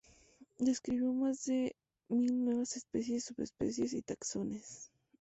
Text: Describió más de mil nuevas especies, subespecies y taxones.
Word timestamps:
Describió 0.57 1.13
más 1.13 1.45
de 1.45 1.75
mil 2.09 2.43
nuevas 2.43 2.75
especies, 2.75 3.25
subespecies 3.25 3.93
y 3.93 4.01
taxones. 4.01 4.89